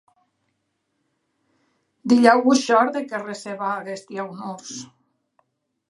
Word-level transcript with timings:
Dilhèu 2.13 2.39
vos 2.47 2.59
shòrde 2.65 2.99
que 3.13 3.17
receba 3.29 3.67
aguesti 3.75 4.15
aunors? 4.25 4.71